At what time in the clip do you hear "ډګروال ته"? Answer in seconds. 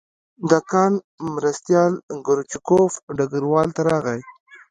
3.17-3.81